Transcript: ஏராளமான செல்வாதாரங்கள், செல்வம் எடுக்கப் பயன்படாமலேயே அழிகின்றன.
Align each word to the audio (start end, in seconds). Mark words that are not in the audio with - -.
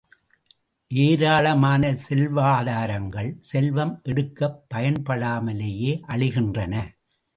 ஏராளமான 0.91 1.95
செல்வாதாரங்கள், 2.09 3.35
செல்வம் 3.39 3.99
எடுக்கப் 4.03 4.65
பயன்படாமலேயே 4.73 5.99
அழிகின்றன. 6.07 6.93